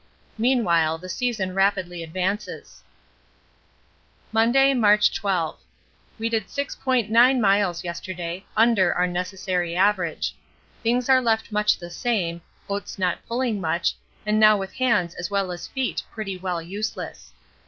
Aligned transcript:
Meanwhile 0.39 0.97
the 0.97 1.09
season 1.09 1.53
rapidly 1.53 2.01
advances. 2.01 2.81
Monday, 4.31 4.73
March 4.73 5.13
12. 5.13 5.59
We 6.17 6.27
did 6.27 6.47
6.9 6.47 7.39
miles 7.39 7.83
yesterday, 7.83 8.43
under 8.57 8.95
our 8.95 9.05
necessary 9.05 9.75
average. 9.75 10.33
Things 10.81 11.07
are 11.07 11.21
left 11.21 11.51
much 11.51 11.77
the 11.77 11.91
same, 11.91 12.41
Oates 12.67 12.97
not 12.97 13.19
pulling 13.27 13.61
much, 13.61 13.93
and 14.25 14.39
now 14.39 14.57
with 14.57 14.73
hands 14.73 15.13
as 15.13 15.29
well 15.29 15.51
as 15.51 15.67
feet 15.67 16.01
pretty 16.11 16.35
well 16.35 16.63
useless. 16.63 17.31